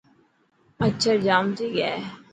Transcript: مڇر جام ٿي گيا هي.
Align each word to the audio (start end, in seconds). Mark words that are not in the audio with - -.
مڇر 0.79 1.15
جام 1.27 1.45
ٿي 1.57 1.65
گيا 1.75 1.89
هي. 1.95 1.99